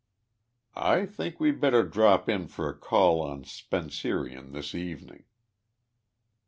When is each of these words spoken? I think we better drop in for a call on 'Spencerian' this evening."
I 0.75 1.05
think 1.05 1.39
we 1.39 1.51
better 1.51 1.83
drop 1.83 2.27
in 2.27 2.47
for 2.47 2.67
a 2.67 2.75
call 2.75 3.21
on 3.21 3.43
'Spencerian' 3.43 4.51
this 4.51 4.73
evening." 4.73 5.25